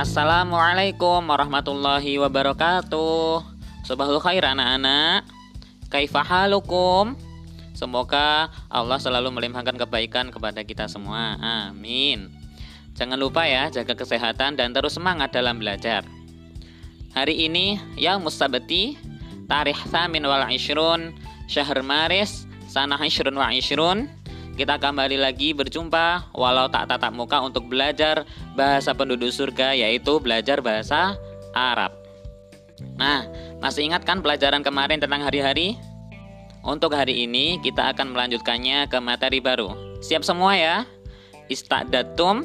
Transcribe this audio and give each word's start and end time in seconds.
Assalamualaikum 0.00 1.28
warahmatullahi 1.28 2.16
wabarakatuh. 2.16 3.44
Subhanallah 3.84 4.24
khair 4.24 4.40
anak-anak. 4.48 5.28
Kaifahalukum? 5.92 7.12
Semoga 7.76 8.48
Allah 8.72 8.96
selalu 8.96 9.28
melimpahkan 9.28 9.76
kebaikan 9.76 10.32
kepada 10.32 10.64
kita 10.64 10.88
semua. 10.88 11.36
Amin. 11.68 12.32
Jangan 12.96 13.20
lupa 13.20 13.44
ya, 13.44 13.68
jaga 13.68 13.92
kesehatan 13.92 14.56
dan 14.56 14.72
terus 14.72 14.96
semangat 14.96 15.36
dalam 15.36 15.60
belajar. 15.60 16.08
Hari 17.12 17.36
ini, 17.36 17.76
ya 18.00 18.16
Mustabati, 18.16 18.96
tarikh 19.52 19.84
Thamin 19.92 20.24
wal 20.24 20.48
Ishrun, 20.48 21.12
Syahr 21.44 21.84
Maris, 21.84 22.48
Sanah 22.72 23.04
Ishrun 23.04 23.36
wa 23.36 23.52
Ishrun, 23.52 24.08
kita 24.60 24.76
kembali 24.76 25.16
lagi 25.16 25.56
berjumpa 25.56 26.36
walau 26.36 26.68
tak 26.68 26.92
tatap 26.92 27.16
muka 27.16 27.40
untuk 27.40 27.64
belajar 27.64 28.28
bahasa 28.52 28.92
penduduk 28.92 29.32
surga 29.32 29.72
yaitu 29.72 30.20
belajar 30.20 30.60
bahasa 30.60 31.16
Arab. 31.56 31.96
Nah, 33.00 33.24
masih 33.64 33.88
ingat 33.88 34.04
kan 34.04 34.20
pelajaran 34.20 34.60
kemarin 34.60 35.00
tentang 35.00 35.24
hari-hari? 35.24 35.80
Untuk 36.60 36.92
hari 36.92 37.24
ini 37.24 37.56
kita 37.64 37.88
akan 37.96 38.12
melanjutkannya 38.12 38.84
ke 38.92 39.00
materi 39.00 39.40
baru. 39.40 39.96
Siap 40.04 40.28
semua 40.28 40.52
ya? 40.52 40.84
Istadatum. 41.48 42.44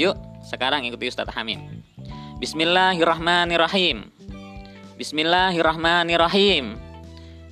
Yuk, 0.00 0.16
sekarang 0.48 0.88
ikuti 0.88 1.12
Ustaz 1.12 1.28
Hamim. 1.36 1.84
Bismillahirrahmanirrahim. 2.40 4.08
Bismillahirrahmanirrahim. 4.96 6.80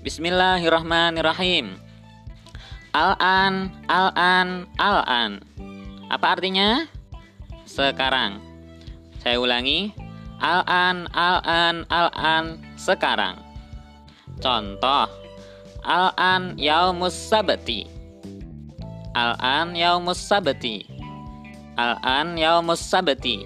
Bismillahirrahmanirrahim. 0.01 1.88
Al-an, 2.97 3.73
al-an, 3.89 4.65
al-an. 4.81 5.45
Apa 6.09 6.39
artinya? 6.39 6.89
Sekarang. 7.69 8.41
Saya 9.21 9.37
ulangi. 9.43 9.93
Al-an, 10.39 11.11
al-an, 11.13 11.85
al-an, 11.91 12.63
sekarang. 12.79 13.49
Contoh 14.39 15.11
Al-an 15.83 16.55
yaumus 16.55 17.15
sabati 17.15 17.91
Al-an 19.19 19.75
yaumus 19.75 20.23
sabati 20.23 20.87
Al-an 21.75 22.39
yaumus 22.39 22.83
sabati 22.83 23.43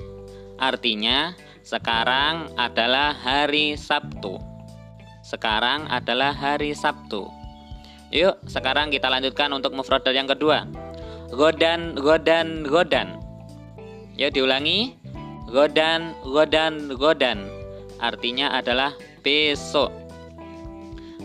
Artinya 0.61 1.33
sekarang 1.65 2.53
adalah 2.61 3.17
hari 3.17 3.79
Sabtu 3.79 4.37
Sekarang 5.25 5.89
adalah 5.89 6.37
hari 6.37 6.77
Sabtu 6.77 7.25
Yuk 8.13 8.45
sekarang 8.45 8.93
kita 8.93 9.09
lanjutkan 9.09 9.49
untuk 9.57 9.73
mufradat 9.73 10.13
yang 10.13 10.29
kedua. 10.29 10.69
Godan, 11.33 11.97
godan, 11.97 12.61
godan. 12.69 13.17
Yuk 14.21 14.37
diulangi. 14.37 15.01
Godan, 15.49 16.13
godan, 16.21 16.93
godan. 16.93 17.49
Artinya 17.97 18.53
adalah 18.53 18.93
besok. 19.25 19.89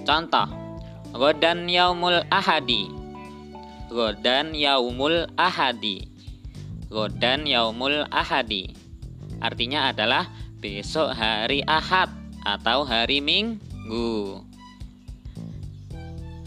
Contoh. 0.07 0.47
Godan 1.11 1.67
yaumul 1.67 2.23
ahadi. 2.31 2.87
Godan 3.91 4.55
yaumul 4.55 5.27
ahadi. 5.35 6.07
Godan 6.87 7.43
yaumul 7.43 8.07
ahadi. 8.07 8.71
Artinya 9.43 9.91
adalah 9.91 10.31
besok 10.63 11.11
hari 11.11 11.67
ahad 11.67 12.07
atau 12.47 12.87
hari 12.87 13.19
minggu 13.19 14.46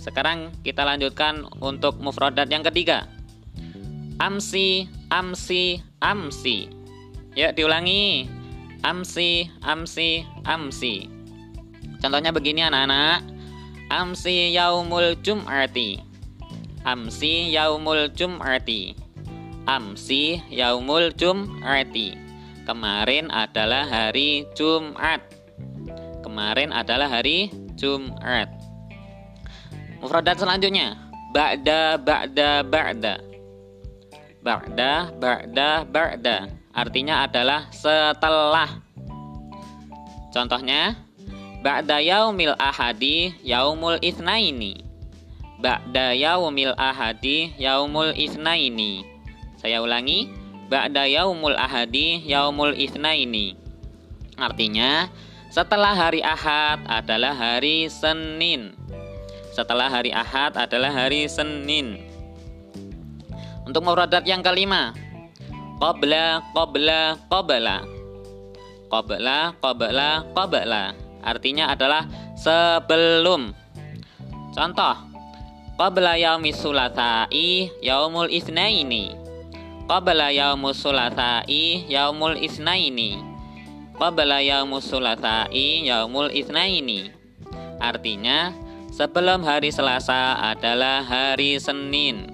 Sekarang 0.01 0.57
kita 0.65 0.81
lanjutkan 0.89 1.45
untuk 1.61 2.01
mufradat 2.01 2.49
yang 2.49 2.65
ketiga 2.65 3.05
Amsi, 4.21 4.85
amsi, 5.09 5.81
amsi. 6.05 6.69
Yuk 7.33 7.57
diulangi. 7.57 8.29
Amsi, 8.85 9.49
amsi, 9.65 10.29
amsi. 10.45 11.09
Contohnya 12.05 12.29
begini 12.29 12.61
anak-anak. 12.61 13.25
Amsi 13.89 14.53
yaumul 14.53 15.17
jum'ati. 15.25 16.05
Amsi 16.85 17.49
yaumul 17.49 18.13
jum'ati. 18.13 18.93
Amsi 19.65 20.45
yaumul 20.53 21.17
jum'ati. 21.17 22.09
Kemarin 22.69 23.33
adalah 23.33 23.89
hari 23.89 24.45
Jumat. 24.53 25.25
Kemarin 26.21 26.77
adalah 26.77 27.09
hari 27.09 27.49
Jumat 27.81 28.60
Mufradat 30.01 30.37
selanjutnya 30.41 30.97
Ba'da 31.31 32.01
ba'da 32.01 32.65
ba'da 32.65 33.15
Ba'da 34.41 34.93
ba'da 35.15 35.69
ba'da 35.85 36.37
Artinya 36.73 37.29
adalah 37.29 37.69
setelah 37.71 38.81
Contohnya 40.33 40.97
Ba'da 41.61 42.01
yaumil 42.01 42.57
ahadi 42.57 43.37
yaumul 43.45 44.01
ithnaini. 44.01 44.81
Ba'da 45.61 46.17
yaumil 46.17 46.73
ahadi 46.73 47.53
yaumul 47.61 48.17
ithnaini. 48.17 49.05
Saya 49.61 49.85
ulangi. 49.85 50.33
Ba'da 50.73 51.05
yaumul 51.05 51.53
ahadi 51.53 52.25
yaumul 52.25 52.73
ithnaini. 52.73 53.61
Artinya, 54.41 55.13
setelah 55.53 55.93
hari 55.93 56.25
Ahad 56.25 56.81
adalah 56.89 57.37
hari 57.37 57.93
Senin. 57.93 58.80
Setelah 59.51 59.91
hari 59.91 60.15
Ahad 60.15 60.55
adalah 60.55 60.95
hari 60.95 61.27
Senin. 61.27 61.99
Untuk 63.67 63.83
mufradat 63.83 64.27
yang 64.27 64.43
kelima, 64.43 64.95
qabla 65.83 66.43
qabla 66.55 67.19
qabla. 67.31 67.77
Qabla 68.91 69.39
qabla 69.63 70.09
qabla 70.35 70.85
artinya 71.23 71.71
adalah 71.71 72.07
sebelum. 72.35 73.55
Contoh, 74.51 74.97
qabla 75.79 76.19
yaumi 76.19 76.51
sulatai 76.51 77.71
yaumul 77.85 78.31
isnaini. 78.31 79.15
Qabla 79.87 80.31
yaumus 80.31 80.79
sulatai 80.79 81.87
yaumul 81.91 82.39
isnaini. 82.39 83.19
Qabla 83.99 84.43
yaumus 84.43 84.87
sulatai 84.87 85.87
yaumul 85.87 86.31
isnaini. 86.31 87.11
Artinya, 87.81 88.55
sebelum 89.01 89.41
hari 89.41 89.73
Selasa 89.73 90.37
adalah 90.53 91.01
hari 91.01 91.57
Senin. 91.57 92.29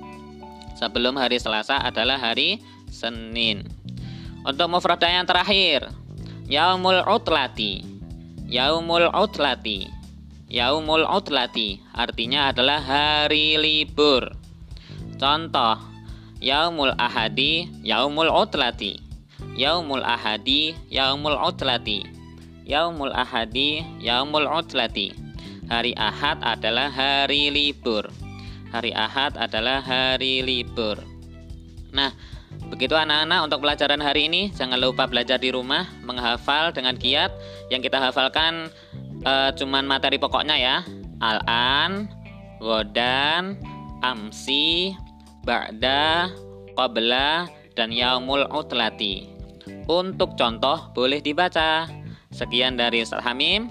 Sebelum 0.75 1.15
hari 1.15 1.39
Selasa 1.39 1.79
adalah 1.79 2.19
hari 2.19 2.59
Senin. 2.91 3.71
Untuk 4.43 4.67
mufradah 4.67 5.07
yang 5.07 5.23
terakhir, 5.31 5.87
yaumul 6.51 7.07
utlati 7.07 7.87
Yaumul 8.47 9.11
Utlati 9.11 9.91
Yaumul 10.47 11.03
Utlati 11.03 11.83
artinya 11.91 12.55
adalah 12.55 12.79
hari 12.79 13.59
libur. 13.59 14.31
Contoh 15.19 15.83
Yaumul 16.39 16.95
Ahadi 16.95 17.67
Yaumul 17.83 18.31
Utlati 18.31 19.03
Yaumul 19.55 20.07
Ahadi 20.07 20.79
Yaumul 20.91 21.35
Utlati 21.35 22.07
Yaumul 22.63 23.15
Ahadi 23.15 23.83
Yaumul 23.99 24.47
Utlati 24.47 25.26
Hari 25.67 25.93
Ahad 25.99 26.43
adalah 26.43 26.89
hari 26.91 27.51
libur. 27.51 28.07
Hari 28.71 28.95
Ahad 28.95 29.35
adalah 29.39 29.83
hari 29.83 30.43
libur. 30.43 31.01
Nah, 31.91 32.15
Begitu 32.67 32.99
anak-anak 32.99 33.47
untuk 33.47 33.63
pelajaran 33.63 34.03
hari 34.03 34.27
ini 34.27 34.51
jangan 34.51 34.81
lupa 34.83 35.07
belajar 35.07 35.39
di 35.39 35.55
rumah 35.55 35.87
menghafal 36.03 36.75
dengan 36.75 36.99
giat 36.99 37.31
yang 37.71 37.79
kita 37.79 38.03
hafalkan 38.03 38.73
e, 39.23 39.33
cuman 39.55 39.87
materi 39.87 40.19
pokoknya 40.19 40.57
ya 40.59 40.77
al-an, 41.23 42.11
godan, 42.59 43.55
amsi, 44.03 44.99
ba'da, 45.47 46.27
qabla 46.75 47.47
dan 47.79 47.95
yaumul 47.95 48.51
utlati. 48.51 49.31
Untuk 49.87 50.35
contoh 50.35 50.91
boleh 50.91 51.23
dibaca. 51.23 51.87
Sekian 52.35 52.75
dari 52.75 53.01
Ustaz 53.07 53.23
Hamim. 53.23 53.71